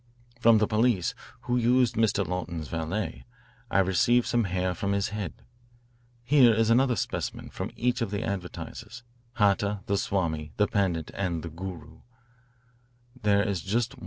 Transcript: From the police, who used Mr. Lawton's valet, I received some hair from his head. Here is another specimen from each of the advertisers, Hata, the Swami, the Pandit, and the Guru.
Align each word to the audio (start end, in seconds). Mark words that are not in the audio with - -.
From 0.39 0.57
the 0.57 0.65
police, 0.65 1.13
who 1.41 1.57
used 1.57 1.93
Mr. 1.93 2.27
Lawton's 2.27 2.69
valet, 2.69 3.23
I 3.69 3.77
received 3.77 4.25
some 4.25 4.45
hair 4.45 4.73
from 4.73 4.93
his 4.93 5.09
head. 5.09 5.43
Here 6.23 6.51
is 6.55 6.71
another 6.71 6.95
specimen 6.95 7.51
from 7.51 7.69
each 7.75 8.01
of 8.01 8.09
the 8.09 8.23
advertisers, 8.23 9.03
Hata, 9.33 9.81
the 9.85 9.99
Swami, 9.99 10.53
the 10.57 10.65
Pandit, 10.65 11.11
and 11.13 11.43
the 11.43 11.49
Guru. 11.51 11.99